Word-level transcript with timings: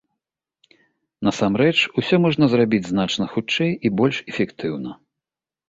Насамрэч, 1.27 1.75
усё 2.03 2.15
можна 2.25 2.45
зрабіць 2.55 2.81
значна 2.93 3.29
хутчэй 3.37 3.71
і 3.89 3.95
больш 4.03 4.17
эфектыўна. 4.35 4.99